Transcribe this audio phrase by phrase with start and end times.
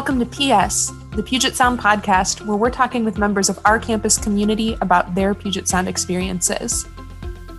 [0.00, 4.16] Welcome to PS, the Puget Sound podcast, where we're talking with members of our campus
[4.16, 6.86] community about their Puget Sound experiences.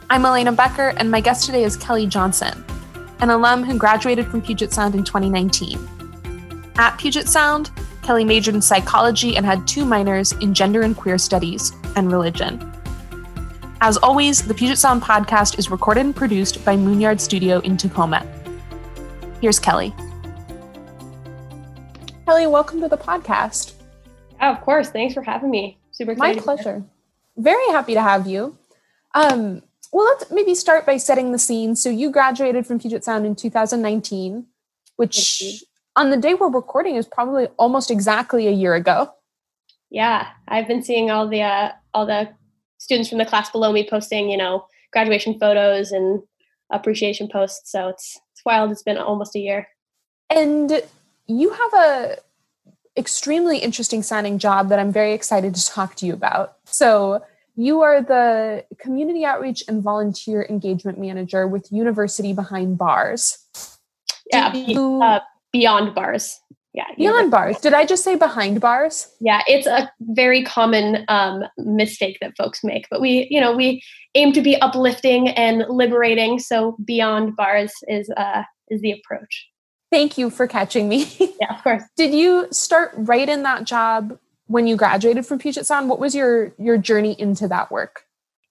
[0.09, 2.65] I'm Elena Becker, and my guest today is Kelly Johnson,
[3.19, 6.71] an alum who graduated from Puget Sound in 2019.
[6.77, 7.69] At Puget Sound,
[8.01, 12.73] Kelly majored in psychology and had two minors in gender and queer studies and religion.
[13.81, 18.25] As always, the Puget Sound podcast is recorded and produced by Moonyard Studio in Tacoma.
[19.41, 19.93] Here's Kelly.
[22.31, 23.73] Kelly, welcome to the podcast.
[24.39, 24.89] Yeah, of course.
[24.89, 25.77] Thanks for having me.
[25.91, 26.37] Super excited.
[26.37, 26.81] My pleasure.
[27.35, 28.57] Very happy to have you.
[29.13, 31.75] Um, well, let's maybe start by setting the scene.
[31.75, 34.45] So, you graduated from Puget Sound in 2019,
[34.95, 35.61] which
[35.97, 39.11] on the day we're recording is probably almost exactly a year ago.
[39.89, 42.29] Yeah, I've been seeing all the uh, all the
[42.77, 46.23] students from the class below me posting, you know, graduation photos and
[46.71, 47.69] appreciation posts.
[47.69, 48.71] So it's it's wild.
[48.71, 49.67] It's been almost a year.
[50.29, 50.81] And
[51.39, 52.17] you have a
[52.97, 56.57] extremely interesting sounding job that I'm very excited to talk to you about.
[56.65, 57.23] So
[57.55, 63.37] you are the community outreach and volunteer engagement manager with University Behind Bars.
[64.31, 65.19] Yeah, you, uh,
[65.51, 66.39] beyond bars.
[66.73, 67.59] Yeah beyond bars.
[67.59, 69.13] Did i just say behind bars?
[69.19, 73.83] Yeah it's a very common um, mistake that folks make but we you know we
[74.15, 79.50] aim to be uplifting and liberating so beyond bars is uh is the approach
[79.91, 81.05] thank you for catching me.
[81.41, 81.83] Yeah of course.
[81.97, 85.89] Did you start right in that job when you graduated from puget sound?
[85.89, 88.05] What was your your journey into that work?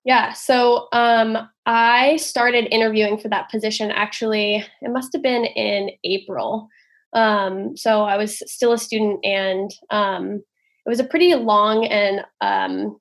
[0.04, 5.90] Yeah so um i started interviewing for that position actually it must have been in
[6.04, 6.68] april.
[7.12, 10.42] Um, so I was still a student, and um,
[10.86, 12.98] it was a pretty long and um,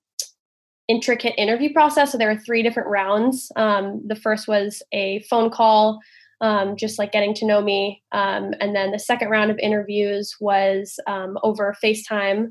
[0.87, 2.11] intricate interview process.
[2.11, 3.51] So there were three different rounds.
[3.55, 5.99] Um, the first was a phone call,
[6.41, 10.35] um, just like getting to know me, um, and then the second round of interviews
[10.39, 12.49] was over FaceTime,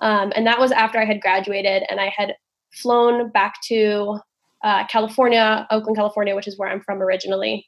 [0.00, 2.34] and that was after I had graduated and I had
[2.72, 4.20] flown back to
[4.62, 7.66] uh, California, Oakland, California, which is where I'm from originally.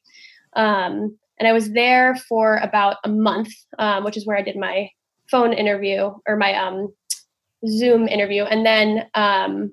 [0.55, 4.57] Um, and I was there for about a month, um, which is where I did
[4.57, 4.89] my
[5.31, 6.93] phone interview or my um,
[7.67, 8.45] Zoom interview.
[8.45, 9.73] And then um,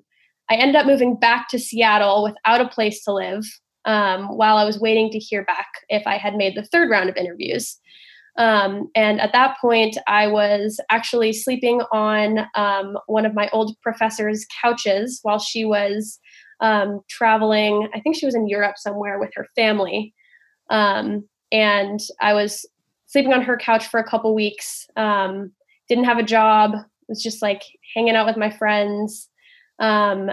[0.50, 3.44] I ended up moving back to Seattle without a place to live
[3.84, 7.08] um, while I was waiting to hear back if I had made the third round
[7.08, 7.78] of interviews.
[8.36, 13.76] Um, and at that point, I was actually sleeping on um, one of my old
[13.82, 16.18] professor's couches while she was
[17.08, 17.88] traveling.
[17.94, 20.14] I think she was in Europe somewhere with her family.
[20.70, 22.66] Um, and I was
[23.06, 24.86] sleeping on her couch for a couple weeks.
[24.96, 25.52] Um,
[25.88, 26.76] didn't have a job.
[27.08, 27.62] Was just like
[27.94, 29.28] hanging out with my friends.
[29.80, 30.30] Um,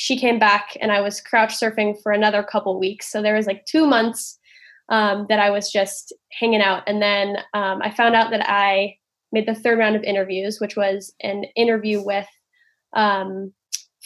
[0.00, 3.10] she came back, and I was couch surfing for another couple weeks.
[3.10, 4.38] So there was like two months
[4.90, 8.96] um, that I was just hanging out, and then um, I found out that I
[9.32, 12.28] made the third round of interviews, which was an interview with
[12.92, 13.52] um,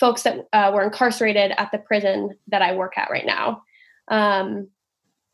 [0.01, 3.63] folks that uh, were incarcerated at the prison that I work at right now.
[4.09, 4.69] Um,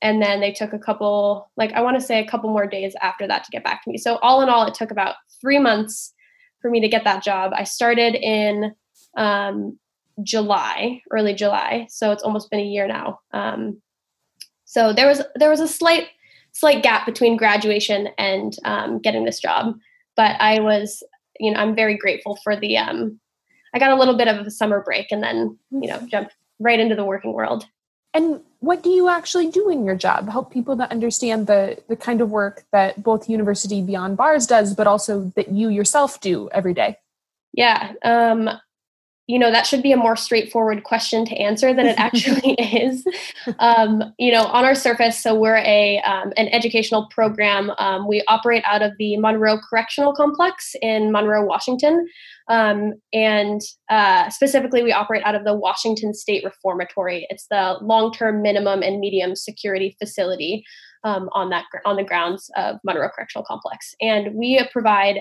[0.03, 2.95] and then they took a couple like i want to say a couple more days
[3.03, 5.59] after that to get back to me so all in all it took about three
[5.59, 6.15] months
[6.63, 8.73] for me to get that job i started in
[9.17, 9.77] um,
[10.23, 13.81] july early july so it's almost been a year now um,
[14.65, 16.09] so there was there was a slight
[16.53, 19.75] slight gap between graduation and um, getting this job
[20.17, 21.03] but i was
[21.39, 23.19] you know i'm very grateful for the um,
[23.75, 26.81] i got a little bit of a summer break and then you know jumped right
[26.81, 27.65] into the working world
[28.15, 30.29] and what do you actually do in your job?
[30.29, 34.75] Help people to understand the the kind of work that both University Beyond Bars does,
[34.75, 36.97] but also that you yourself do every day.
[37.53, 38.51] Yeah, um,
[39.29, 43.07] you know that should be a more straightforward question to answer than it actually is.
[43.59, 47.71] Um, you know, on our surface, so we're a um, an educational program.
[47.79, 52.09] Um, we operate out of the Monroe Correctional Complex in Monroe, Washington.
[52.49, 57.27] Um, and uh, specifically, we operate out of the Washington State Reformatory.
[57.29, 60.65] It's the long-term minimum and medium security facility
[61.05, 65.19] um, on that on the grounds of Monroe Correctional Complex, and we provide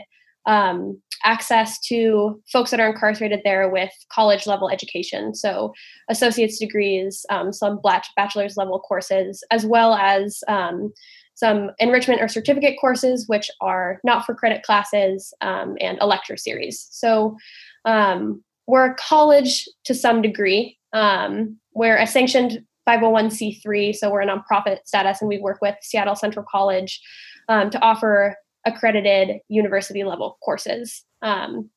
[0.47, 5.73] um, access to folks that are incarcerated there with college level education, so
[6.09, 7.79] associate's degrees, um, some
[8.15, 10.91] bachelor's level courses, as well as um,
[11.35, 16.37] some enrichment or certificate courses, which are not for credit classes, um, and a lecture
[16.37, 16.87] series.
[16.91, 17.37] So
[17.85, 20.77] um, we're a college to some degree.
[20.93, 26.15] Um, we're a sanctioned 501c3, so we're a nonprofit status, and we work with Seattle
[26.15, 27.01] Central College
[27.49, 28.35] to offer
[28.67, 31.03] accredited university level courses.
[31.21, 31.69] Um,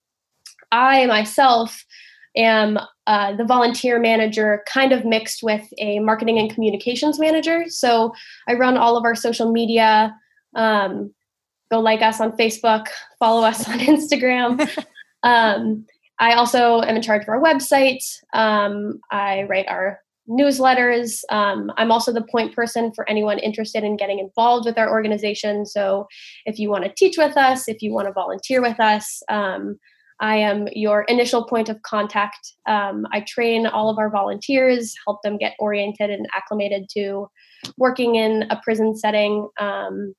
[0.72, 1.84] I myself
[2.36, 7.64] am uh, the volunteer manager, kind of mixed with a marketing and communications manager.
[7.68, 8.14] So
[8.48, 10.14] I run all of our social media,
[10.54, 11.12] um,
[11.70, 12.86] go like us on Facebook,
[13.18, 14.68] follow us on Instagram.
[15.22, 15.86] um,
[16.18, 18.04] I also am in charge of our website.
[18.34, 21.22] Um, I write our newsletters.
[21.30, 25.66] Um, I'm also the point person for anyone interested in getting involved with our organization.
[25.66, 26.06] So
[26.46, 29.78] if you want to teach with us, if you want to volunteer with us, um,
[30.20, 32.52] I am your initial point of contact.
[32.66, 37.30] Um, I train all of our volunteers, help them get oriented and acclimated to
[37.78, 39.48] working in a prison setting.
[39.58, 40.14] Um,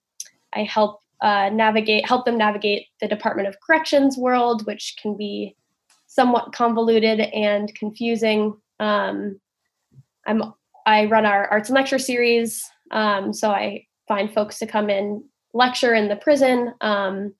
[0.53, 5.55] I help uh, navigate, help them navigate the Department of Corrections world, which can be
[6.07, 8.55] somewhat convoluted and confusing.
[8.79, 9.39] Um,
[10.25, 10.53] I'm
[10.85, 15.23] I run our arts and lecture series, um, so I find folks to come in
[15.53, 16.73] lecture in the prison.
[16.81, 17.33] Um,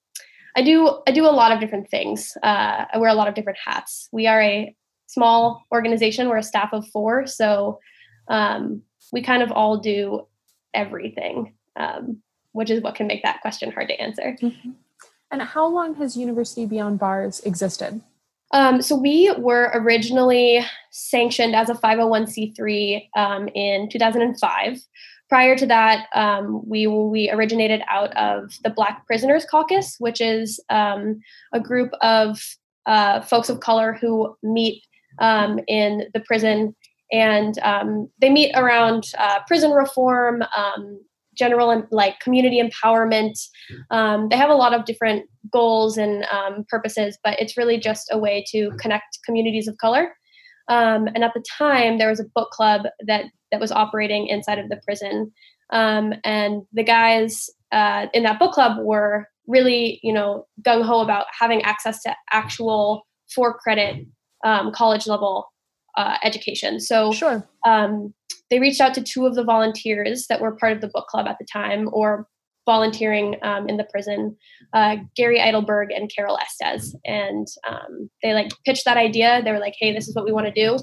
[0.55, 2.37] I do I do a lot of different things.
[2.43, 4.09] Uh, I wear a lot of different hats.
[4.11, 4.75] We are a
[5.07, 6.29] small organization.
[6.29, 7.79] We're a staff of four, so
[8.27, 8.81] um,
[9.11, 10.27] we kind of all do
[10.73, 12.21] everything, um,
[12.53, 14.37] which is what can make that question hard to answer.
[14.41, 14.71] Mm-hmm.
[15.31, 18.01] And how long has University Beyond Bars existed?
[18.53, 24.79] Um, so we were originally sanctioned as a 501c3 um, in 2005.
[25.29, 30.59] Prior to that, um, we we originated out of the Black Prisoners Caucus, which is
[30.69, 31.21] um,
[31.53, 32.43] a group of
[32.85, 34.83] uh, folks of color who meet
[35.19, 36.75] um, in the prison,
[37.13, 40.43] and um, they meet around uh, prison reform,
[41.37, 43.39] general and like community empowerment.
[43.89, 48.09] Um, they have a lot of different goals and um, purposes, but it's really just
[48.11, 50.13] a way to connect communities of color.
[50.67, 54.59] Um, and at the time, there was a book club that that was operating inside
[54.59, 55.31] of the prison,
[55.71, 61.01] um, and the guys uh, in that book club were really, you know, gung ho
[61.01, 64.05] about having access to actual for credit
[64.43, 65.51] um, college level
[65.97, 66.79] uh, education.
[66.79, 67.47] So, sure.
[68.51, 71.25] They reached out to two of the volunteers that were part of the book club
[71.27, 72.27] at the time or
[72.67, 74.37] volunteering um, in the prison
[74.73, 76.95] uh, gary eidelberg and carol estes.
[77.05, 79.41] And um, they like pitched that idea.
[79.43, 80.77] They were like hey this is what we want to do.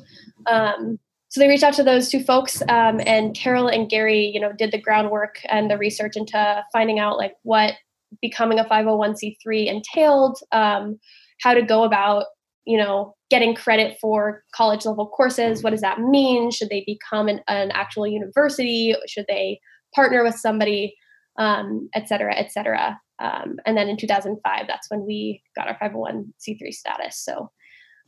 [0.51, 0.99] Um,
[1.29, 4.53] so they reached out to those two folks um, and carol and gary you know
[4.53, 7.75] did the groundwork and the research into finding out like what
[8.23, 10.99] becoming a 501c3 entailed um,
[11.43, 12.25] how to go about
[12.69, 16.51] you know getting credit for college level courses what does that mean?
[16.51, 18.95] Should they become an, an actual university?
[19.07, 19.61] Should they
[19.95, 20.95] partner with somebody?
[21.39, 23.01] Um, et cetera et cetera.
[23.21, 27.25] Um, and then in 2005 that's when we got our 501c3 status.
[27.25, 27.51] So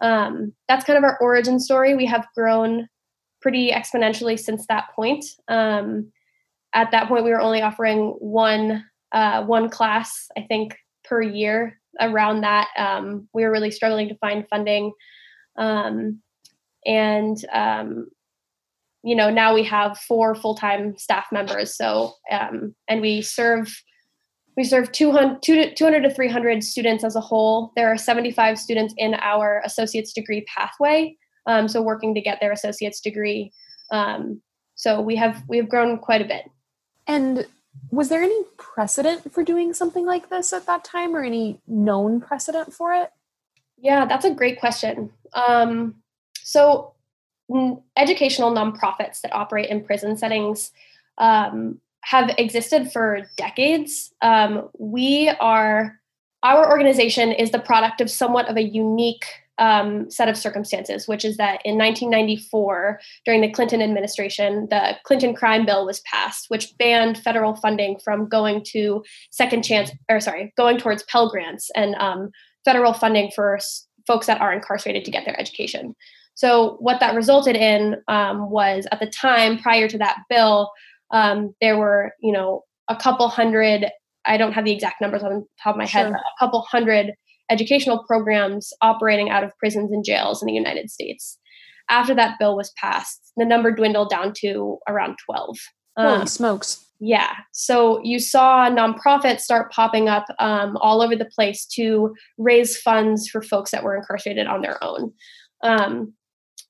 [0.01, 1.95] um, that's kind of our origin story.
[1.95, 2.89] We have grown
[3.41, 5.25] pretty exponentially since that point.
[5.49, 6.11] Um,
[6.75, 11.80] at that point we were only offering one uh, one class i think per year
[12.01, 12.69] around that.
[12.77, 14.93] Um, we were really struggling to find funding.
[15.59, 16.21] Um,
[16.87, 18.09] and, um,
[19.03, 21.77] you know, now we have four full time staff members.
[21.77, 23.75] So, um, and we serve.
[24.57, 27.73] We serve 200, 200 to 300 students as a whole.
[27.77, 31.17] There are 75 students in our associate's degree pathway,
[31.47, 33.53] um, so working to get their associate's degree.
[34.81, 36.45] So we have we have grown quite a bit.
[37.07, 37.47] And
[37.91, 42.21] was there any precedent for doing something like this at that time or any known
[42.21, 43.11] precedent for it?
[43.79, 45.11] Yeah, that's a great question.
[45.33, 45.97] Um,
[46.35, 46.95] so,
[47.53, 50.73] n- educational nonprofits that operate in prison settings
[51.19, 54.13] um, have existed for decades.
[54.23, 55.99] Um, we are,
[56.43, 59.25] our organization is the product of somewhat of a unique
[59.61, 65.35] um, set of circumstances, which is that in 1994, during the Clinton administration, the Clinton
[65.35, 70.53] crime bill was passed, which banned federal funding from going to second chance, or sorry,
[70.57, 72.31] going towards Pell Grants and um,
[72.65, 73.59] federal funding for
[74.07, 75.95] folks that are incarcerated to get their education.
[76.35, 80.71] So, what that resulted in um, was at the time prior to that bill,
[81.11, 83.87] um, there were, you know, a couple hundred,
[84.25, 86.05] I don't have the exact numbers on the top of my sure.
[86.05, 87.13] head, a couple hundred
[87.51, 91.39] educational programs operating out of prisons and jails in the United States.
[91.89, 95.57] After that bill was passed, the number dwindled down to around 12.
[95.97, 96.87] Holy um, smokes.
[97.01, 97.33] Yeah.
[97.53, 103.29] So you saw nonprofits start popping up um, all over the place to raise funds
[103.29, 105.13] for folks that were incarcerated on their own.
[105.63, 106.13] Um,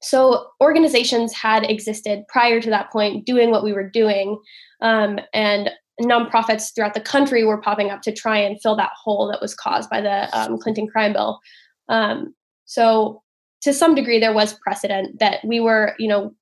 [0.02, 4.40] so organizations had existed prior to that point doing what we were doing.
[4.80, 5.70] Um, and
[6.00, 9.54] nonprofits throughout the country were popping up to try and fill that hole that was
[9.54, 11.40] caused by the um, Clinton crime bill.
[11.88, 13.22] Um, so
[13.62, 16.34] to some degree, there was precedent that we were, you know,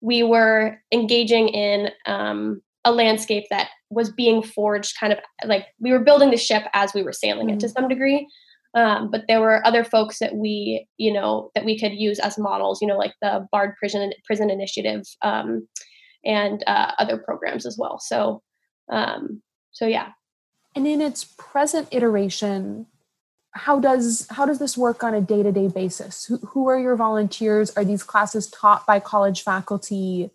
[0.00, 5.92] we were engaging in um, a landscape that was being forged, kind of like we
[5.92, 7.56] were building the ship as we were sailing mm-hmm.
[7.56, 7.80] it to mm-hmm.
[7.80, 8.26] some degree.
[8.74, 12.36] Um, but there were other folks that we, you know, that we could use as
[12.36, 15.66] models, you know, like the Bard Prison Prison Initiative um,
[16.24, 17.98] and uh, other programs as well.
[17.98, 18.42] So
[18.88, 20.12] um, so yeah.
[20.74, 22.86] And in its present iteration,
[23.52, 26.24] how does how does this work on a day-to-day basis?
[26.26, 27.70] Who, who are your volunteers?
[27.76, 30.30] Are these classes taught by college faculty?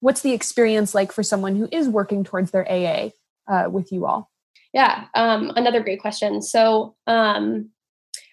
[0.00, 3.10] What's the experience like for someone who is working towards their AA
[3.48, 4.30] uh, with you all?
[4.74, 6.42] Yeah, um, another great question.
[6.42, 7.70] So, um,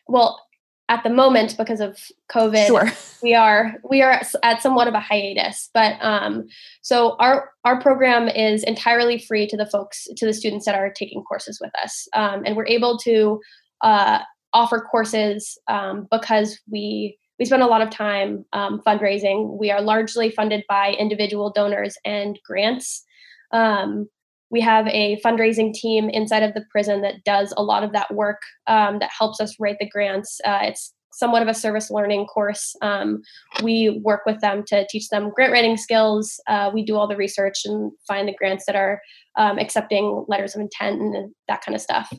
[0.07, 0.41] well,
[0.89, 1.97] at the moment because of
[2.31, 2.91] covid sure.
[3.23, 6.45] we are we are at somewhat of a hiatus but um
[6.81, 10.91] so our our program is entirely free to the folks to the students that are
[10.91, 12.07] taking courses with us.
[12.13, 13.39] Um, and we're able to
[13.81, 14.19] uh,
[14.53, 19.57] offer courses um, because we we spend a lot of time um, fundraising.
[19.57, 23.03] We are largely funded by individual donors and grants.
[23.51, 24.07] Um,
[24.53, 28.13] we have a fundraising team inside of the prison that does a lot of that
[28.13, 30.39] work um, that helps us write the grants.
[30.45, 32.75] Uh, it's somewhat of a service learning course.
[32.83, 33.23] Um,
[33.63, 36.39] we work with them to teach them grant writing skills.
[36.47, 39.01] Uh, we do all the research and find the grants that are
[39.37, 42.13] um, accepting letters of intent and that kind of stuff.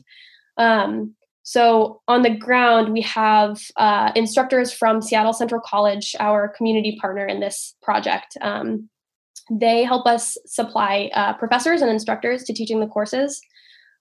[0.57, 6.97] Um, so on the ground, we have uh, instructors from Seattle Central College, our community
[6.99, 8.35] partner in this project.
[8.41, 8.89] Um,
[9.51, 13.41] they help us supply uh, professors and instructors to teaching the courses.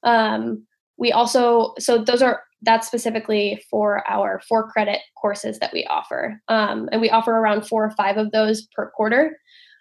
[0.02, 0.64] Um,
[0.96, 6.40] we also, so those are, that's specifically for our four credit courses that we offer.
[6.48, 9.38] Um, and we offer around four or five of those per quarter.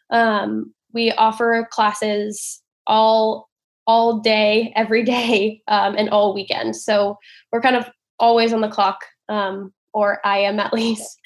[0.10, 3.50] Um, we offer classes all
[3.86, 7.18] all day every day um, and all weekend so
[7.52, 7.90] we're kind of
[8.20, 11.20] always on the clock um, or I am at least.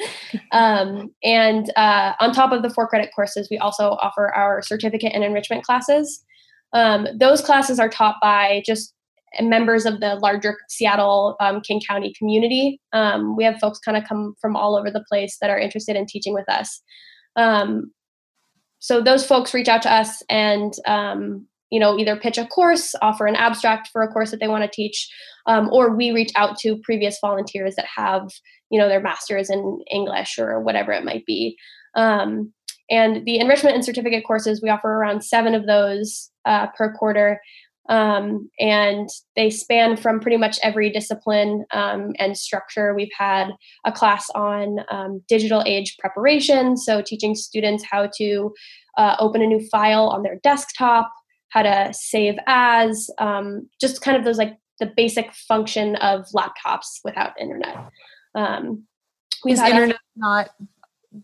[0.51, 5.11] Um, and uh, on top of the four credit courses, we also offer our certificate
[5.13, 6.23] and enrichment classes.
[6.73, 8.93] Um, those classes are taught by just
[9.41, 12.79] members of the larger Seattle um, King County community.
[12.93, 15.95] Um, we have folks kind of come from all over the place that are interested
[15.95, 16.81] in teaching with us.
[17.35, 17.91] Um,
[18.79, 22.95] so those folks reach out to us and um, you know either pitch a course
[23.01, 25.09] offer an abstract for a course that they want to teach
[25.45, 28.29] um, or we reach out to previous volunteers that have
[28.69, 31.57] you know their masters in english or whatever it might be
[31.95, 32.51] um,
[32.89, 37.39] and the enrichment and certificate courses we offer around seven of those uh, per quarter
[37.89, 42.93] um, and they span from pretty much every discipline um, and structure.
[42.93, 43.49] We've had
[43.85, 48.53] a class on um, digital age preparation, so teaching students how to
[48.97, 51.11] uh, open a new file on their desktop,
[51.49, 56.99] how to save as, um, just kind of those like the basic function of laptops
[57.03, 57.77] without internet.
[58.37, 58.83] Um,
[59.45, 60.49] Is internet a, not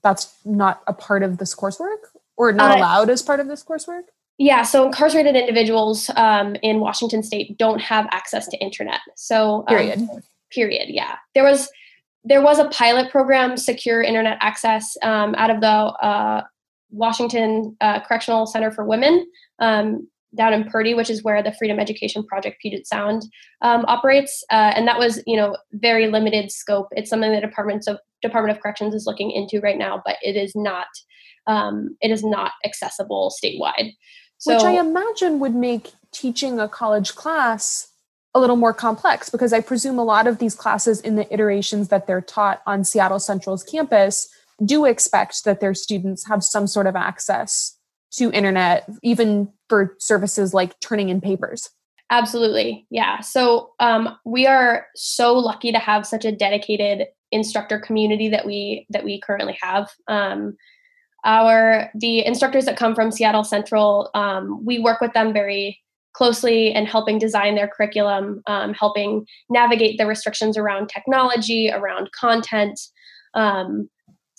[0.01, 3.63] that's not a part of this coursework or not uh, allowed as part of this
[3.63, 4.03] coursework?
[4.39, 8.99] Yeah, so incarcerated individuals um, in Washington State don't have access to internet.
[9.15, 10.09] So um, period.
[10.51, 10.89] Period.
[10.89, 11.69] Yeah, there was
[12.23, 16.41] there was a pilot program, secure internet access, um, out of the uh,
[16.89, 19.25] Washington uh, Correctional Center for Women.
[19.59, 23.23] Um, down in Purdy, which is where the Freedom Education Project Puget Sound
[23.61, 26.87] um, operates, uh, and that was you know very limited scope.
[26.91, 30.35] It's something the Department of Department of Corrections is looking into right now, but it
[30.35, 30.87] is not
[31.47, 33.91] um, it is not accessible statewide.
[34.37, 37.89] So, which I imagine would make teaching a college class
[38.35, 41.89] a little more complex because I presume a lot of these classes in the iterations
[41.89, 44.27] that they're taught on Seattle Central's campus
[44.63, 47.77] do expect that their students have some sort of access
[48.13, 51.67] to internet, even for services like turning in papers.
[52.11, 52.85] Absolutely.
[52.91, 53.21] Yeah.
[53.21, 58.85] So um, we are so lucky to have such a dedicated instructor community that we
[58.91, 59.89] that we currently have.
[60.07, 60.55] Um,
[61.25, 65.79] our the instructors that come from Seattle Central, um, we work with them very
[66.13, 72.79] closely and helping design their curriculum, um, helping navigate the restrictions around technology, around content,
[73.33, 73.89] um,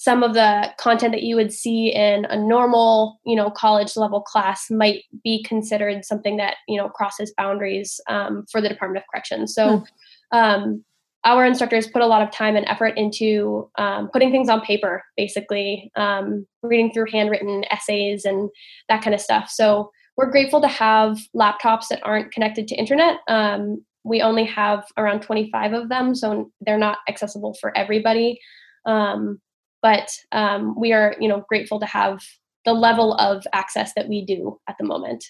[0.04, 4.20] some of the content that you would see in a normal you know college level
[4.20, 9.10] class might be considered something that you know crosses boundaries um, for the department of
[9.10, 9.54] corrections.
[9.54, 10.38] So hmm.
[10.38, 10.84] um,
[11.24, 15.02] our instructors put a lot of time and effort into um, putting things on paper
[15.16, 18.50] basically um, reading through handwritten essays and
[18.90, 19.48] that kind of stuff.
[19.48, 23.20] So we're grateful to have laptops that aren't connected to internet.
[23.26, 28.38] Um, we only have around 25 of them so they're not accessible for everybody.
[28.84, 29.40] Um,
[29.84, 32.24] but um, we are you know grateful to have
[32.64, 35.22] the level of access that we do at the moment.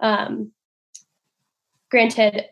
[0.00, 0.52] Um,
[1.90, 2.44] granted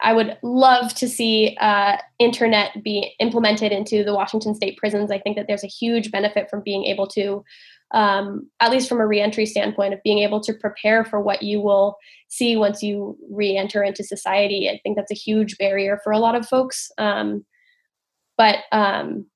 [0.00, 5.10] i would love to see uh, internet be implemented into the washington state prisons.
[5.10, 7.44] I think that there's a huge benefit from being able to
[7.92, 11.60] um, at least from a reentry standpoint of being able to prepare for what you
[11.60, 11.96] will
[12.28, 14.68] see once you re-enter into society.
[14.68, 16.90] I think that's a huge barrier for a lot of folks.
[16.98, 17.46] Um,
[18.36, 19.26] but um,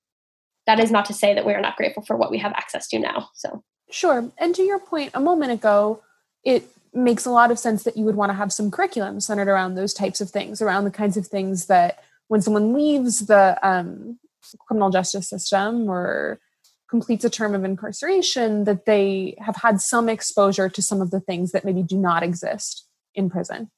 [0.67, 2.89] that is not to say that we are not grateful for what we have access
[2.89, 3.31] to now.
[3.35, 4.31] So sure.
[4.39, 6.03] And to your point a moment ago,
[6.45, 9.49] it makes a lot of sense that you would want to have some curriculum centered
[9.49, 13.59] around those types of things, around the kinds of things that when someone leaves the
[13.63, 14.19] um,
[14.67, 16.39] criminal justice system or
[16.89, 21.21] completes a term of incarceration, that they have had some exposure to some of the
[21.21, 23.71] things that maybe do not exist in prison.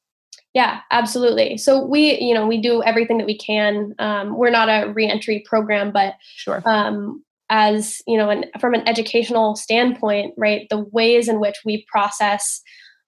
[0.55, 1.59] Yeah, absolutely.
[1.59, 3.95] So we, you know, we do everything that we can.
[3.99, 6.63] Um, we're not a reentry program, but sure.
[6.65, 11.85] Um, as you know, an, from an educational standpoint, right, the ways in which we
[11.89, 12.63] process,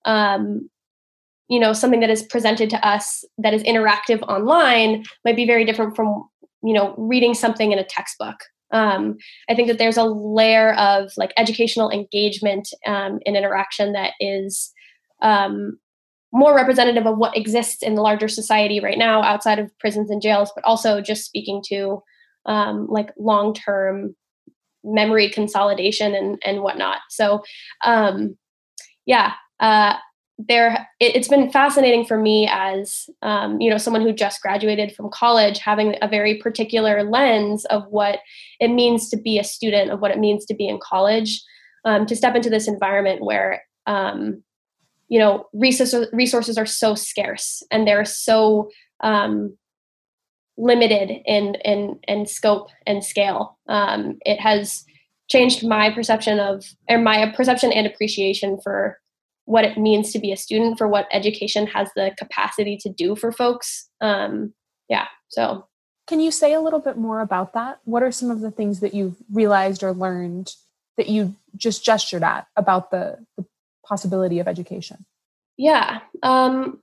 [0.04, 0.68] um,
[1.48, 5.64] you know, something that is presented to us that is interactive online might be very
[5.64, 6.28] different from,
[6.64, 8.36] you know, reading something in a textbook.
[8.72, 9.16] Um,
[9.48, 14.72] I think that there's a layer of like educational engagement um, and interaction that is
[15.22, 15.78] um,
[16.36, 20.20] more representative of what exists in the larger society right now outside of prisons and
[20.20, 22.02] jails, but also just speaking to
[22.44, 24.14] um, like long term
[24.84, 26.98] memory consolidation and and whatnot.
[27.08, 27.42] So
[27.84, 28.36] um,
[29.06, 29.94] yeah, uh,
[30.38, 34.94] there it, has been fascinating for me as um, you know someone who just graduated
[34.94, 38.18] from college, having a very particular lens of what
[38.60, 41.42] it means to be a student, of what it means to be in college,
[41.86, 44.42] um, to step into this environment where um,
[45.08, 48.70] you know resources resources are so scarce and they're so
[49.02, 49.56] um,
[50.56, 53.58] limited in in in scope and scale.
[53.68, 54.84] Um, it has
[55.28, 58.98] changed my perception of or my perception and appreciation for
[59.44, 63.14] what it means to be a student, for what education has the capacity to do
[63.14, 63.88] for folks.
[64.00, 64.52] Um,
[64.88, 65.66] yeah, so.
[66.08, 67.80] Can you say a little bit more about that?
[67.82, 70.52] What are some of the things that you've realized or learned
[70.96, 73.44] that you just gestured at about the, the
[73.86, 75.04] possibility of education?
[75.56, 76.00] Yeah.
[76.22, 76.80] Um,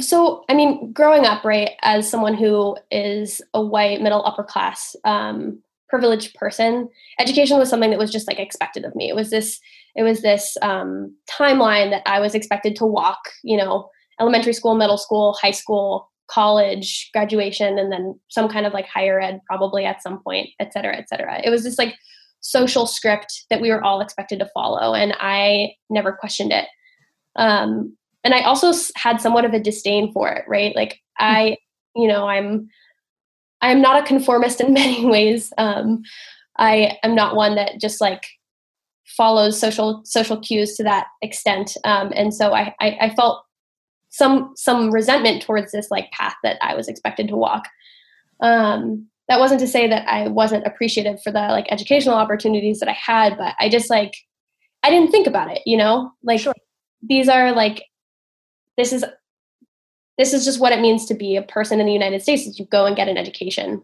[0.00, 4.96] so, I mean, growing up, right, as someone who is a white middle upper class
[5.04, 9.08] um, privileged person, education was something that was just like expected of me.
[9.08, 9.60] It was this,
[9.94, 13.18] it was this um, timeline that I was expected to walk.
[13.44, 18.72] You know, elementary school, middle school, high school, college, graduation, and then some kind of
[18.72, 21.40] like higher ed, probably at some point, et cetera, et cetera.
[21.44, 21.94] It was just like
[22.42, 26.66] social script that we were all expected to follow, and I never questioned it.
[27.36, 30.76] Um, and I also had somewhat of a disdain for it, right?
[30.76, 31.56] Like I,
[31.96, 32.68] you know, I'm
[33.62, 35.52] I'm not a conformist in many ways.
[35.56, 36.02] Um,
[36.58, 38.26] I am not one that just like
[39.06, 43.44] follows social social cues to that extent, um, and so I, I, I felt
[44.10, 47.64] some some resentment towards this like path that I was expected to walk.
[48.40, 52.88] Um, that wasn't to say that I wasn't appreciative for the like educational opportunities that
[52.90, 54.12] I had, but I just like
[54.82, 56.52] I didn't think about it, you know, like sure.
[57.02, 57.84] these are like
[58.76, 59.06] this is
[60.18, 62.58] this is just what it means to be a person in the United States is
[62.58, 63.82] you go and get an education.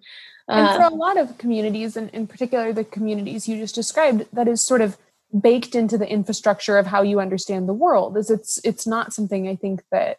[0.49, 4.27] And for a um, lot of communities, and in particular the communities you just described,
[4.35, 4.99] that is sort of
[5.41, 8.19] baked into the infrastructure of how you understand the world.
[8.19, 10.19] Is it's it's not something I think that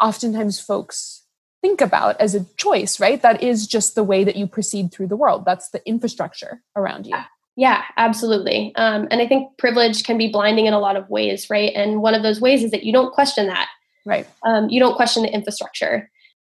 [0.00, 1.19] oftentimes folks
[1.62, 3.20] think about as a choice, right?
[3.22, 5.44] That is just the way that you proceed through the world.
[5.44, 7.16] That's the infrastructure around you.
[7.56, 8.72] Yeah, absolutely.
[8.76, 11.72] Um, and I think privilege can be blinding in a lot of ways, right?
[11.74, 13.68] And one of those ways is that you don't question that
[14.04, 14.26] Right.
[14.44, 16.10] Um, you don't question the infrastructure.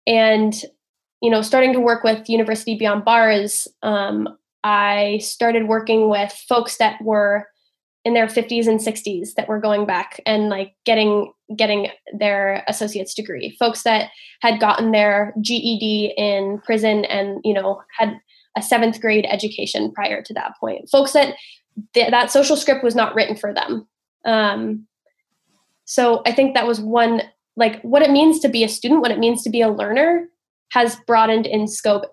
[0.06, 0.54] And,
[1.20, 4.28] you know, starting to work with University Beyond Bars, um,
[4.64, 7.46] I started working with folks that were
[8.06, 11.88] in their 50s and 60s that were going back and like getting getting
[12.18, 18.18] their associate's degree folks that had gotten their ged in prison and you know had
[18.56, 21.34] a seventh grade education prior to that point folks that
[21.92, 23.86] th- that social script was not written for them
[24.24, 24.86] um,
[25.84, 27.20] so i think that was one
[27.56, 30.28] like what it means to be a student, what it means to be a learner
[30.72, 32.04] has broadened in scope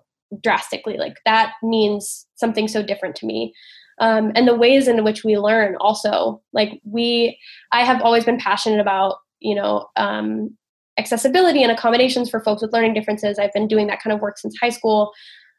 [0.42, 0.96] drastically.
[0.96, 3.54] Like that means something so different to me.
[4.00, 7.38] Um, and the ways in which we learn also like we
[7.70, 10.56] i have always been passionate about you know um,
[10.98, 13.38] accessibility and accommodations for folks with learning differences.
[13.38, 15.12] I've been doing that kind of work since high school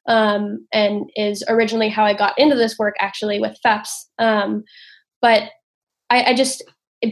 [0.08, 4.64] um, and is originally how i got into this work actually with FEPPS um,
[5.22, 5.50] but
[6.10, 6.64] I, I, just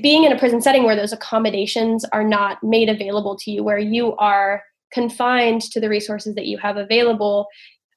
[0.02, 3.80] being in a prison setting where those accommodations are not made available to you, where
[3.80, 7.48] you are confined to the resources that you have available,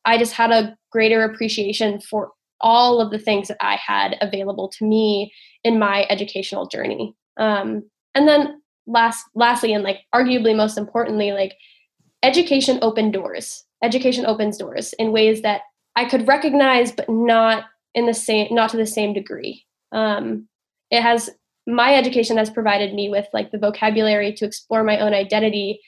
[0.04, 4.68] I just had a greater appreciation for all of the things that I had available
[4.78, 5.32] to me
[5.64, 7.14] in my educational journey.
[7.36, 7.82] Um,
[8.14, 11.54] and then last, lastly, and like arguably most importantly, like
[12.22, 13.64] education opened doors.
[13.82, 15.62] Education opens doors in ways that
[15.96, 17.64] I could recognize, but not
[17.94, 19.64] in the same, not to the same degree.
[19.92, 20.48] Um,
[20.90, 21.30] it has
[21.66, 25.80] my education has provided me with like the vocabulary to explore my own identity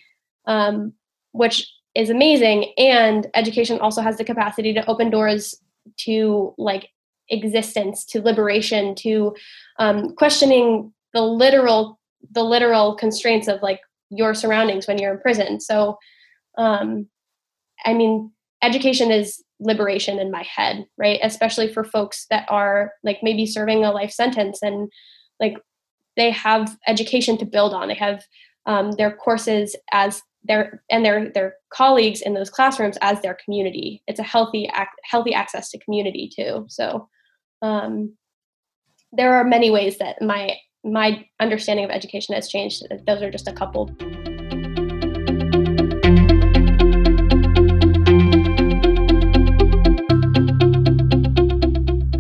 [0.47, 0.93] um,
[1.33, 5.55] which is amazing and education also has the capacity to open doors
[5.97, 6.89] to like
[7.31, 9.35] existence to liberation to
[9.79, 11.99] um, questioning the literal
[12.33, 15.61] the literal constraints of like your surroundings when you're in prison.
[15.61, 15.99] So
[16.57, 17.07] um
[17.85, 21.21] i mean education is liberation in my head right?
[21.23, 24.91] Especially for folks that are like maybe serving a life sentence and
[25.41, 25.57] like
[26.19, 27.89] they have education to build on.
[27.89, 28.25] They have
[28.67, 34.03] um, their courses as their and their their colleagues in those classrooms as their community
[34.07, 37.09] it's a healthy ac- healthy access to community too so
[37.63, 38.15] um,
[39.13, 43.49] there are many ways that my my understanding of education has changed those are just
[43.49, 43.91] a couple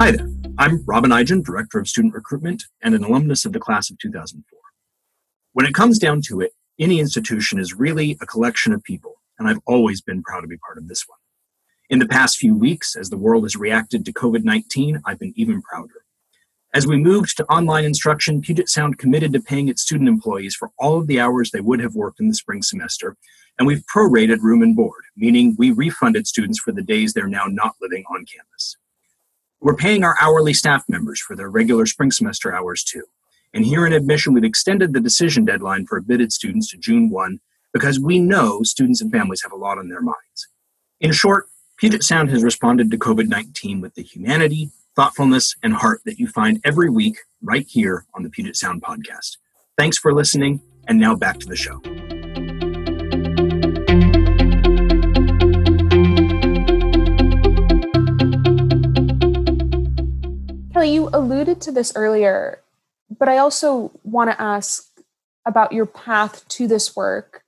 [0.00, 0.28] Hi there.
[0.59, 4.59] I'm Robin Eigen, Director of Student Recruitment and an alumnus of the class of 2004.
[5.52, 9.48] When it comes down to it, any institution is really a collection of people, and
[9.48, 11.18] I've always been proud to be part of this one.
[11.90, 15.32] In the past few weeks, as the world has reacted to COVID 19, I've been
[15.36, 16.04] even prouder.
[16.74, 20.70] As we moved to online instruction, Puget Sound committed to paying its student employees for
[20.78, 23.16] all of the hours they would have worked in the spring semester,
[23.58, 27.46] and we've prorated room and board, meaning we refunded students for the days they're now
[27.46, 28.76] not living on campus.
[29.60, 33.04] We're paying our hourly staff members for their regular spring semester hours too.
[33.54, 37.40] And here in admission, we've extended the decision deadline for admitted students to June 1
[37.72, 40.48] because we know students and families have a lot on their minds.
[41.00, 41.46] In short,
[41.78, 46.26] Puget Sound has responded to COVID 19 with the humanity, thoughtfulness, and heart that you
[46.26, 49.37] find every week right here on the Puget Sound podcast.
[49.76, 51.80] Thanks for listening, and now back to the show.
[60.72, 62.61] Kelly, you alluded to this earlier,
[63.10, 64.84] but I also want to ask
[65.46, 67.42] about your path to this work.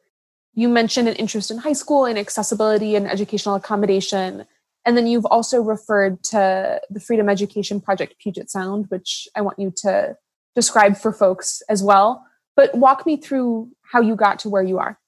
[0.55, 4.47] You mentioned an interest in high school and accessibility and educational accommodation.
[4.87, 9.59] And then you've also referred to the Freedom Education Project Puget Sound, which I want
[9.59, 10.17] you to
[10.55, 12.25] describe for folks as well.
[12.57, 14.99] But walk me through how you got to where you are.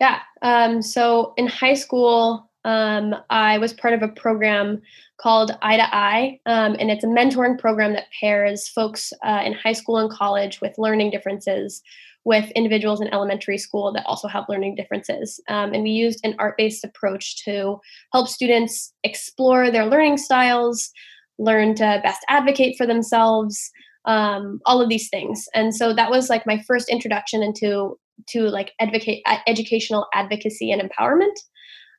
[0.00, 0.20] Yeah.
[0.42, 4.82] Um, so in high school, um, I was part of a program
[5.18, 9.52] called Eye to Eye, um, and it's a mentoring program that pairs folks uh, in
[9.52, 11.80] high school and college with learning differences
[12.24, 15.40] with individuals in elementary school that also have learning differences.
[15.48, 17.78] Um, and we used an art based approach to
[18.12, 20.90] help students explore their learning styles,
[21.38, 23.70] learn to best advocate for themselves.
[24.06, 27.98] Um, all of these things and so that was like my first introduction into
[28.28, 31.34] to like advocate educational advocacy and empowerment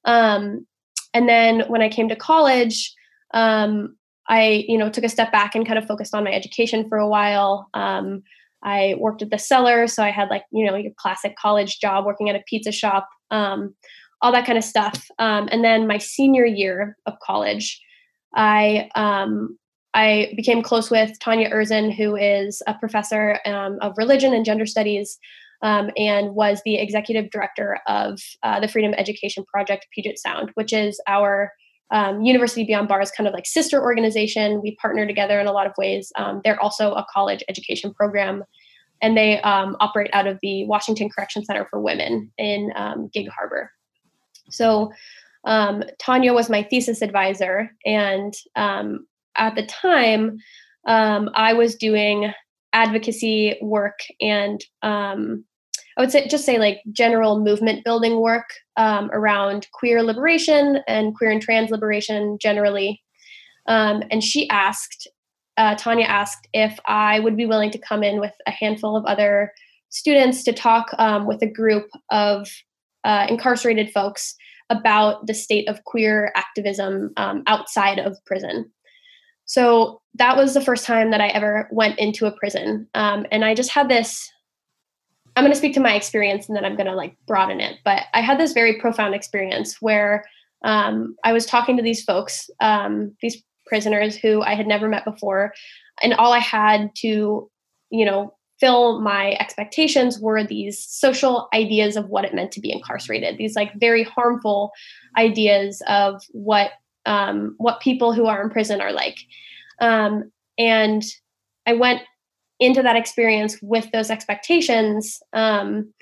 [0.07, 0.65] um,
[1.13, 2.93] and then when I came to college,
[3.33, 3.95] um,
[4.27, 6.97] I you know took a step back and kind of focused on my education for
[6.97, 7.69] a while.
[7.73, 8.23] Um,
[8.63, 12.05] I worked at the cellar, so I had like you know your classic college job,
[12.05, 13.75] working at a pizza shop, um,
[14.21, 15.05] all that kind of stuff.
[15.19, 17.79] Um, and then my senior year of college,
[18.33, 19.57] I um,
[19.93, 24.65] I became close with Tanya Erzen, who is a professor um, of religion and gender
[24.65, 25.17] studies
[25.61, 30.73] um, and was the executive director of uh, the Freedom Education Project Puget Sound, which
[30.73, 31.51] is our
[31.91, 34.61] um, University Beyond Bars kind of like sister organization.
[34.61, 36.11] We partner together in a lot of ways.
[36.17, 38.43] Um, they're also a college education program,
[39.01, 43.29] and they um, operate out of the Washington Correction Center for Women in um, Gig
[43.29, 43.71] Harbor.
[44.49, 44.91] So
[45.45, 50.39] um, Tanya was my thesis advisor, and at the time,
[50.85, 52.33] I was doing
[52.73, 55.45] advocacy work and um,
[55.97, 61.15] I would say just say like general movement building work um, around queer liberation and
[61.15, 63.01] queer and trans liberation generally.
[63.65, 65.07] Um, and she asked,
[65.57, 69.05] uh, Tanya asked if I would be willing to come in with a handful of
[69.05, 69.51] other
[69.89, 72.47] students to talk um, with a group of
[73.03, 74.35] uh, incarcerated folks
[74.69, 78.71] about the state of queer activism um, outside of prison.
[79.45, 82.87] So that was the first time that I ever went into a prison.
[82.93, 84.31] Um, and I just had this
[85.37, 87.77] I'm going to speak to my experience and then I'm going to like broaden it.
[87.85, 90.25] But I had this very profound experience where
[90.65, 95.05] um, I was talking to these folks, um, these prisoners who I had never met
[95.05, 95.53] before.
[96.01, 97.51] And all I had to,
[97.91, 102.71] you know, fill my expectations were these social ideas of what it meant to be
[102.71, 104.71] incarcerated, these like very harmful
[105.19, 106.71] ideas of what
[107.05, 109.19] um, what people who are in prison are like.
[109.79, 111.03] Um, and
[111.65, 112.01] I went
[112.59, 115.93] into that experience with those expectations um,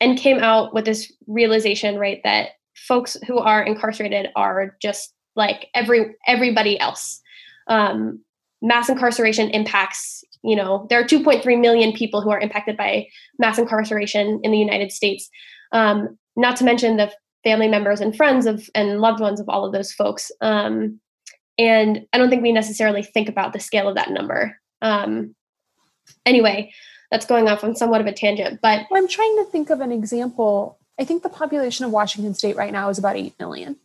[0.00, 5.68] and came out with this realization right that folks who are incarcerated are just like
[5.74, 7.20] every everybody else.
[7.66, 8.20] Um,
[8.62, 13.06] mass incarceration impacts you know there are 2.3 million people who are impacted by
[13.38, 15.28] mass incarceration in the united states.
[15.72, 17.12] Um, not to mention the
[17.44, 20.30] family members and friends of and loved ones of all of those folks.
[20.40, 21.00] Um,
[21.58, 25.34] and i don't think we necessarily think about the scale of that number um,
[26.26, 26.72] anyway,
[27.10, 28.60] that's going off on somewhat of a tangent.
[28.62, 30.78] But well, I'm trying to think of an example.
[30.98, 33.76] I think the population of Washington State right now is about eight million.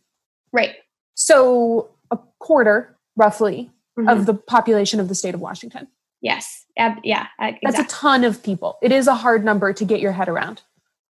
[0.52, 0.76] Right.
[1.14, 4.08] So a quarter, roughly, mm-hmm.
[4.08, 5.88] of the population of the state of Washington.
[6.20, 6.64] Yes.
[6.76, 7.26] Ab- yeah.
[7.40, 7.60] Exactly.
[7.62, 8.78] That's a ton of people.
[8.82, 10.62] It is a hard number to get your head around.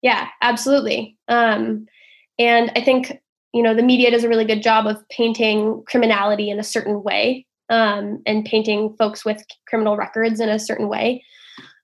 [0.01, 1.17] Yeah, absolutely.
[1.27, 1.87] Um,
[2.37, 3.21] and I think
[3.53, 7.03] you know the media does a really good job of painting criminality in a certain
[7.03, 11.23] way um, and painting folks with criminal records in a certain way.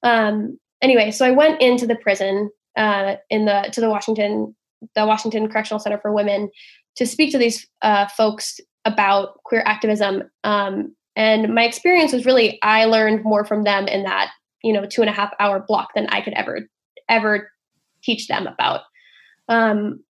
[0.03, 4.55] Um, anyway, so I went into the prison uh, in the to the Washington
[4.95, 6.49] the Washington Correctional Center for Women
[6.95, 10.23] to speak to these uh, folks about queer activism.
[10.43, 14.31] Um, and my experience was really I learned more from them in that
[14.63, 16.61] you know two and a half hour block than I could ever
[17.07, 17.51] ever
[18.03, 18.81] teach them about.
[19.47, 20.03] Um,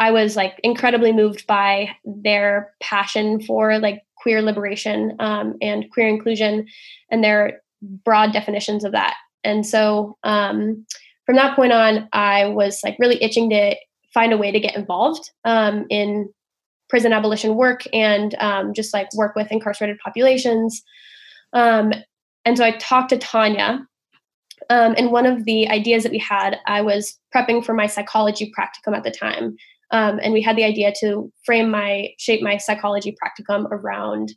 [0.00, 6.08] I was like incredibly moved by their passion for like queer liberation um, and queer
[6.08, 6.66] inclusion
[7.10, 9.14] and their broad definitions of that.
[9.44, 10.86] And so um,
[11.26, 13.76] from that point on, I was like really itching to
[14.12, 16.32] find a way to get involved um, in
[16.88, 20.82] prison abolition work and um, just like work with incarcerated populations.
[21.52, 21.92] Um,
[22.46, 23.86] and so I talked to Tanya.
[24.70, 28.50] Um, and one of the ideas that we had, I was prepping for my psychology
[28.58, 29.56] practicum at the time.
[29.92, 34.32] Um, and we had the idea to frame my shape my psychology practicum around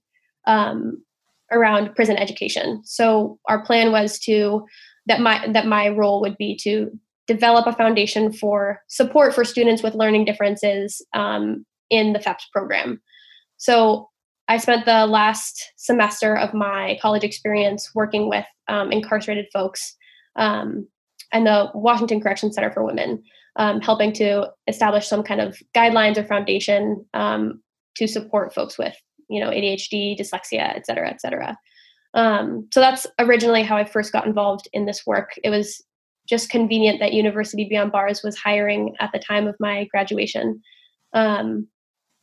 [0.47, 1.03] um,
[1.51, 2.81] around prison education.
[2.83, 4.65] So our plan was to
[5.05, 6.89] that my that my role would be to
[7.27, 13.01] develop a foundation for support for students with learning differences um, in the FEPPS program.
[13.57, 14.09] So
[14.49, 19.95] I spent the last semester of my college experience working with um, incarcerated folks
[20.35, 20.87] um,
[21.31, 23.23] and the Washington Correction Center for Women
[23.57, 27.61] um, helping to establish some kind of guidelines or foundation um,
[27.95, 28.95] to support folks with
[29.29, 31.57] you know adhd dyslexia et cetera et cetera.
[32.15, 35.31] Um, so that's originally how i first got involved in this work.
[35.43, 35.81] It was
[36.27, 40.61] just convenient that university beyond bars was hiring at the time of my graduation.
[41.13, 41.67] Um,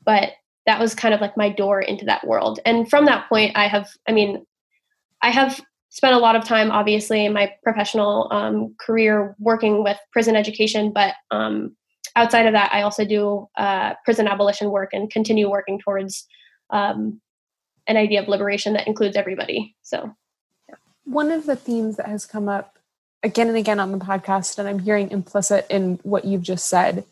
[0.04, 0.30] but
[0.66, 2.60] that was kind of like my door into that world.
[2.64, 4.44] And from that point i have i mean
[5.22, 5.60] i have
[5.90, 10.92] spent a lot of time, obviously, in my professional um, career working with prison education.
[10.92, 11.76] But um,
[12.16, 16.26] outside of that, I also do uh, prison abolition work and continue working towards
[16.70, 17.20] um,
[17.86, 19.74] an idea of liberation that includes everybody.
[19.82, 20.14] So,
[20.68, 20.76] yeah.
[21.04, 22.78] one of the themes that has come up
[23.24, 27.04] again and again on the podcast, and I'm hearing implicit in what you've just said,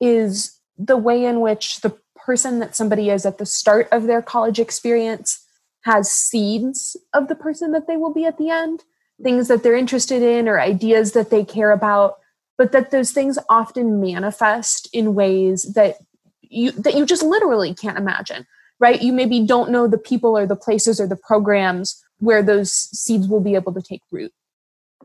[0.00, 4.20] is the way in which the person that somebody is at the start of their
[4.20, 5.45] college experience
[5.86, 8.82] has seeds of the person that they will be at the end,
[9.22, 12.16] things that they're interested in or ideas that they care about,
[12.58, 15.98] but that those things often manifest in ways that
[16.42, 18.46] you that you just literally can't imagine.
[18.80, 19.00] Right?
[19.00, 23.28] You maybe don't know the people or the places or the programs where those seeds
[23.28, 24.32] will be able to take root.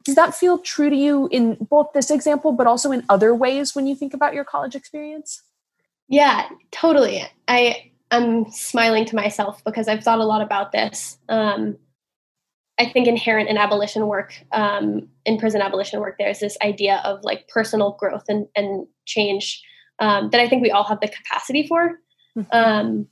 [0.04, 3.76] Does that feel true to you in both this example, but also in other ways
[3.76, 5.44] when you think about your college experience?
[6.10, 7.24] Yeah, totally.
[7.48, 11.18] I I'm smiling to myself because I've thought a lot about this.
[11.30, 11.78] Um,
[12.78, 17.24] I think inherent in abolition work, um, in prison abolition work, there's this idea of
[17.24, 19.64] like personal growth and, and change
[20.00, 22.00] um, that I think we all have the capacity for.
[22.38, 22.50] Mm-hmm.
[22.52, 23.08] Um,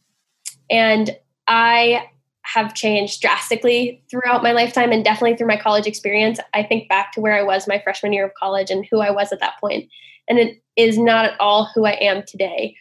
[0.69, 1.15] and
[1.47, 2.07] I
[2.43, 6.39] have changed drastically throughout my lifetime and definitely through my college experience.
[6.53, 9.11] I think back to where I was my freshman year of college and who I
[9.11, 9.87] was at that point,
[10.27, 12.75] and it is not at all who I am today.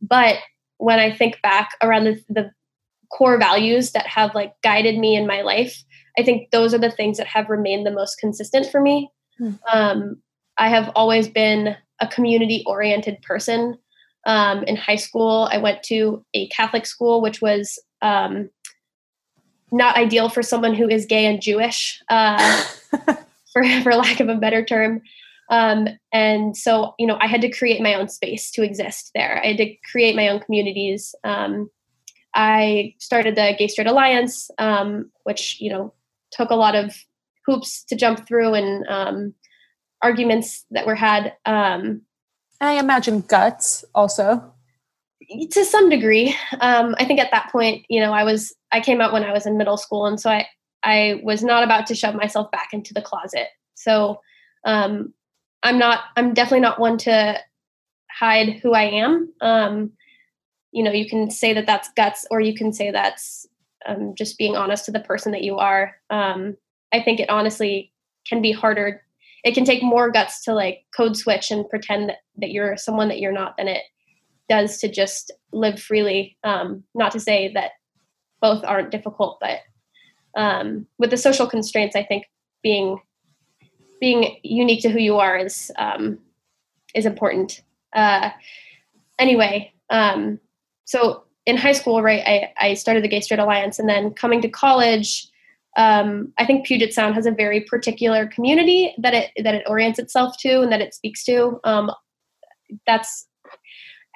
[0.00, 0.36] But
[0.78, 2.50] when I think back around the, the
[3.12, 5.84] core values that have like guided me in my life,
[6.18, 9.10] I think those are the things that have remained the most consistent for me.
[9.38, 9.50] Hmm.
[9.72, 10.16] Um,
[10.56, 13.78] I have always been a community oriented person.
[14.26, 18.50] Um, in high school, I went to a Catholic school, which was um,
[19.70, 22.62] not ideal for someone who is gay and Jewish, uh,
[23.52, 25.02] for, for lack of a better term.
[25.50, 29.40] Um, and so, you know, I had to create my own space to exist there.
[29.42, 31.14] I had to create my own communities.
[31.24, 31.70] Um,
[32.34, 35.94] I started the Gay Straight Alliance, um, which, you know,
[36.30, 36.94] took a lot of
[37.46, 39.34] hoops to jump through and um,
[40.02, 41.32] arguments that were had.
[41.46, 42.02] Um,
[42.60, 44.52] I imagine guts also.
[45.50, 46.36] To some degree.
[46.60, 49.32] Um, I think at that point, you know, I was, I came out when I
[49.32, 50.06] was in middle school.
[50.06, 50.46] And so I,
[50.82, 53.48] I was not about to shove myself back into the closet.
[53.74, 54.20] So
[54.64, 55.14] um,
[55.62, 57.38] I'm not I'm definitely not one to
[58.10, 59.32] hide who I am.
[59.40, 59.92] Um,
[60.72, 63.46] you know, you can say that that's guts, or you can say that's
[63.86, 65.96] um, just being honest to the person that you are.
[66.10, 66.56] Um,
[66.92, 67.92] I think it honestly
[68.26, 69.02] can be harder.
[69.44, 73.08] It can take more guts to like code switch and pretend that, that you're someone
[73.08, 73.82] that you're not than it
[74.48, 76.36] does to just live freely.
[76.44, 77.72] Um, not to say that
[78.40, 79.60] both aren't difficult, but
[80.36, 82.24] um, with the social constraints, I think
[82.62, 82.98] being
[84.00, 86.18] being unique to who you are is um,
[86.94, 87.62] is important.
[87.94, 88.30] Uh,
[89.18, 90.38] anyway, um,
[90.84, 94.42] so in high school, right, I, I started the Gay Straight Alliance, and then coming
[94.42, 95.28] to college,
[95.76, 99.98] um, I think Puget Sound has a very particular community that it that it orients
[99.98, 101.60] itself to and that it speaks to.
[101.64, 101.90] Um,
[102.86, 103.26] that's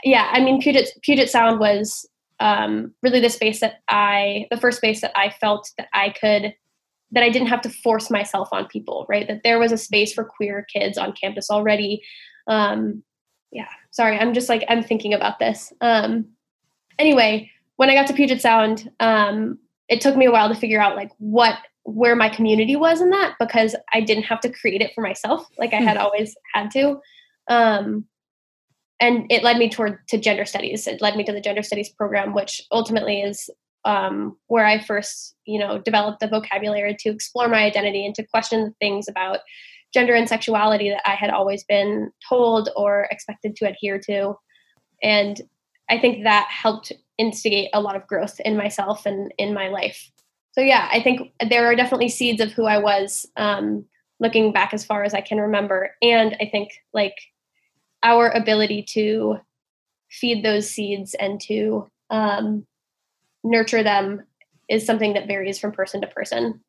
[0.05, 2.07] yeah, I mean Puget Puget Sound was
[2.41, 6.55] um, really the space that I the first space that I felt that I could
[7.13, 9.29] that I didn't have to force myself on people, right?
[9.29, 12.03] That there was a space for queer kids on campus already.
[12.47, 13.03] Um,
[13.51, 15.73] yeah, sorry, I'm just like I'm thinking about this.
[15.81, 16.27] Um,
[16.99, 20.81] anyway, when I got to Puget Sound, um, it took me a while to figure
[20.81, 24.81] out like what where my community was in that because I didn't have to create
[24.81, 26.03] it for myself like I had hmm.
[26.05, 27.01] always had to.
[27.49, 28.07] Um,
[29.01, 30.87] and it led me toward to gender studies.
[30.87, 33.51] It led me to the gender studies program, which ultimately is
[33.85, 38.27] um, where I first, you know, developed the vocabulary to explore my identity and to
[38.27, 39.41] question things about
[39.93, 44.35] gender and sexuality that I had always been told or expected to adhere to.
[45.03, 45.41] And
[45.91, 50.11] I think that helped instigate a lot of growth in myself and in my life.
[50.53, 53.85] So yeah, I think there are definitely seeds of who I was um,
[54.21, 57.15] looking back as far as I can remember, and I think like
[58.03, 59.39] our ability to
[60.11, 62.67] feed those seeds and to um,
[63.45, 64.25] nurture them
[64.69, 66.61] is something that varies from person to person.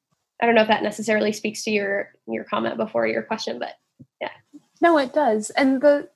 [0.42, 3.78] I don't know if that necessarily speaks to your your comment before your question, but
[4.20, 4.32] yeah.
[4.82, 5.50] No, it does.
[5.52, 6.10] And the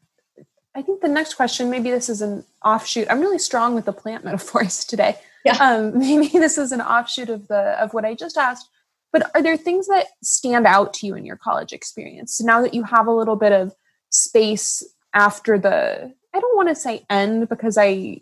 [0.76, 3.08] I think the next question, maybe this is an offshoot.
[3.10, 5.18] I'm really strong with the plant metaphors today.
[5.46, 5.58] Yeah.
[5.58, 8.70] Um, maybe this is an offshoot of the of what I just asked.
[9.14, 12.36] But are there things that stand out to you in your college experience?
[12.36, 13.74] So now that you have a little bit of
[14.10, 18.22] space after the I don't want to say end because I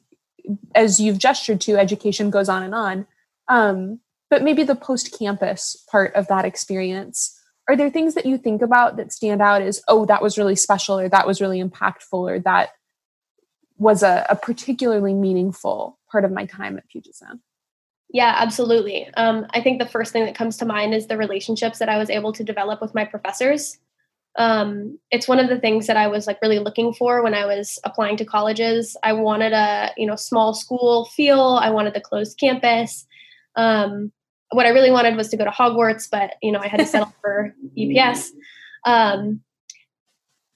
[0.73, 3.07] as you've gestured to, education goes on and on.
[3.47, 8.37] Um, but maybe the post campus part of that experience are there things that you
[8.37, 11.63] think about that stand out as oh that was really special or that was really
[11.63, 12.69] impactful or that
[13.77, 17.39] was a, a particularly meaningful part of my time at puget sound?
[18.09, 19.07] Yeah absolutely.
[19.15, 21.97] Um, i think the first thing that comes to mind is the relationships that i
[21.97, 23.77] was able to develop with my professors
[24.37, 27.45] um, it's one of the things that i was like really looking for when i
[27.45, 32.01] was applying to colleges i wanted a you know small school feel i wanted the
[32.01, 33.05] closed campus
[33.55, 34.11] um,
[34.51, 36.85] what I really wanted was to go to Hogwarts, but you know, I had to
[36.85, 38.31] settle for UPS.
[38.85, 39.41] Um,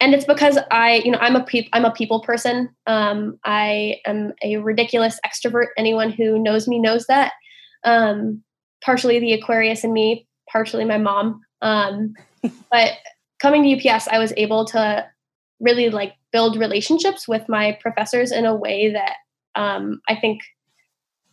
[0.01, 2.69] and it's because I, you know, I'm a pe- I'm a people person.
[2.87, 5.67] Um, I am a ridiculous extrovert.
[5.77, 7.33] Anyone who knows me knows that.
[7.83, 8.41] Um,
[8.81, 11.41] partially the Aquarius in me, partially my mom.
[11.61, 12.13] Um,
[12.71, 12.93] but
[13.39, 15.05] coming to UPS, I was able to
[15.59, 19.15] really like build relationships with my professors in a way that
[19.55, 20.41] um, I think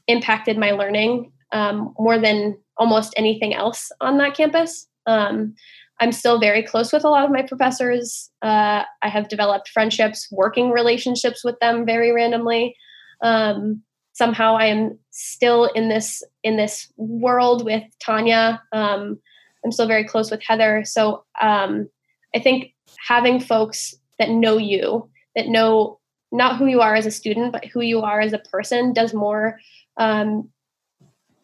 [0.08, 4.86] impacted my learning um, more than almost anything else on that campus.
[5.06, 5.54] Um,
[6.00, 8.30] I'm still very close with a lot of my professors.
[8.42, 12.76] Uh, I have developed friendships, working relationships with them very randomly.
[13.22, 18.62] Um, somehow, I am still in this in this world with Tanya.
[18.72, 19.18] Um,
[19.64, 20.84] I'm still very close with Heather.
[20.84, 21.88] So um,
[22.36, 25.98] I think having folks that know you, that know
[26.30, 29.14] not who you are as a student, but who you are as a person, does
[29.14, 29.58] more
[29.96, 30.50] um,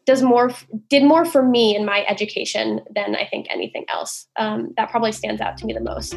[0.04, 0.50] does more
[0.90, 4.26] did more for me in my education than I think anything else.
[4.36, 6.12] Um, that probably stands out to me the most.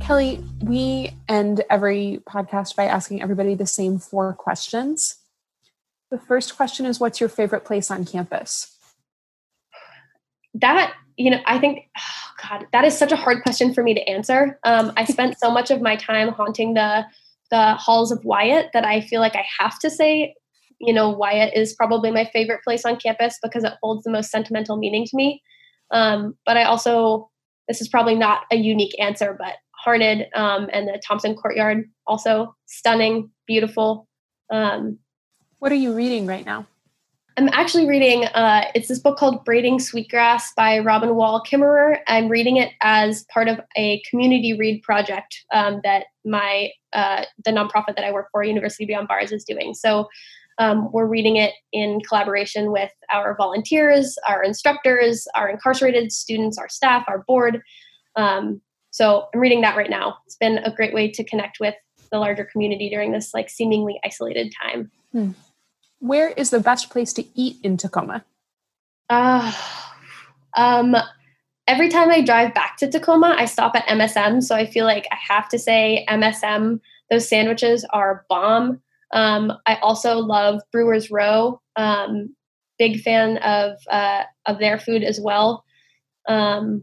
[0.00, 5.18] Kelly, we end every podcast by asking everybody the same four questions.
[6.10, 8.76] The first question is What's your favorite place on campus?
[10.54, 11.88] That, you know, I think
[12.42, 14.58] God, that is such a hard question for me to answer.
[14.64, 17.04] Um, I spent so much of my time haunting the
[17.50, 20.34] the halls of Wyatt that I feel like I have to say,
[20.80, 24.30] you know, Wyatt is probably my favorite place on campus because it holds the most
[24.30, 25.42] sentimental meaning to me.
[25.92, 27.30] Um, but I also,
[27.68, 29.54] this is probably not a unique answer, but
[29.84, 34.08] Harned um, and the Thompson Courtyard also stunning, beautiful.
[34.50, 34.98] Um,
[35.58, 36.66] what are you reading right now?
[37.38, 41.98] I'm actually reading, uh, it's this book called Braiding Sweetgrass by Robin Wall Kimmerer.
[42.06, 47.50] I'm reading it as part of a community read project um, that my, uh, the
[47.50, 49.74] nonprofit that I work for, University Beyond Bars, is doing.
[49.74, 50.08] So
[50.56, 56.70] um, we're reading it in collaboration with our volunteers, our instructors, our incarcerated students, our
[56.70, 57.60] staff, our board.
[58.16, 60.16] Um, so I'm reading that right now.
[60.24, 61.74] It's been a great way to connect with
[62.10, 64.90] the larger community during this like seemingly isolated time.
[65.12, 65.32] Hmm.
[65.98, 68.24] Where is the best place to eat in Tacoma?
[69.08, 69.52] Uh,
[70.56, 70.96] um,
[71.66, 74.42] every time I drive back to Tacoma, I stop at MSM.
[74.42, 76.80] So I feel like I have to say MSM.
[77.10, 78.80] Those sandwiches are bomb.
[79.12, 81.60] Um, I also love Brewers Row.
[81.76, 82.34] Um,
[82.78, 85.64] big fan of uh, of their food as well.
[86.28, 86.82] Um,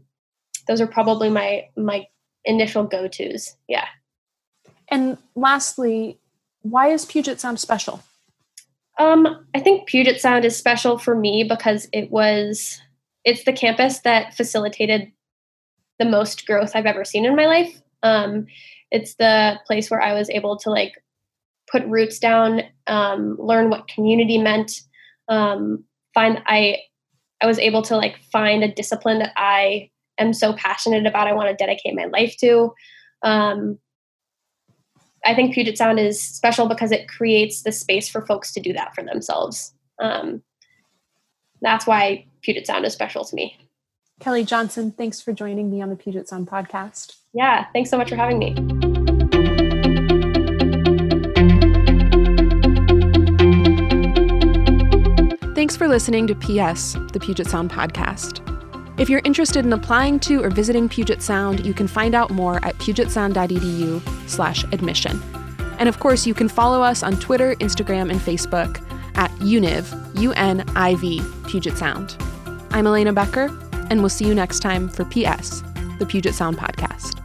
[0.66, 2.06] those are probably my my
[2.44, 3.56] initial go tos.
[3.68, 3.86] Yeah.
[4.88, 6.18] And lastly,
[6.62, 8.02] why is Puget Sound special?
[8.98, 12.80] Um, I think Puget Sound is special for me because it was
[13.24, 15.10] it's the campus that facilitated
[15.98, 17.80] the most growth I've ever seen in my life.
[18.02, 18.46] Um,
[18.90, 20.92] it's the place where I was able to like
[21.70, 24.82] put roots down, um, learn what community meant,
[25.28, 26.78] um, find I
[27.40, 31.26] I was able to like find a discipline that I am so passionate about.
[31.26, 32.72] I want to dedicate my life to.
[33.22, 33.78] Um,
[35.24, 38.72] I think Puget Sound is special because it creates the space for folks to do
[38.74, 39.72] that for themselves.
[39.98, 40.42] Um,
[41.62, 43.56] that's why Puget Sound is special to me.
[44.20, 47.16] Kelly Johnson, thanks for joining me on the Puget Sound podcast.
[47.32, 48.54] Yeah, thanks so much for having me.
[55.54, 58.53] Thanks for listening to PS, the Puget Sound podcast.
[58.96, 62.64] If you're interested in applying to or visiting Puget Sound, you can find out more
[62.64, 65.20] at pugetsound.edu slash admission.
[65.80, 68.80] And of course, you can follow us on Twitter, Instagram, and Facebook
[69.16, 72.16] at UNIV, U-N-I-V, Puget Sound.
[72.70, 73.46] I'm Elena Becker,
[73.90, 75.62] and we'll see you next time for PS,
[75.98, 77.23] the Puget Sound podcast.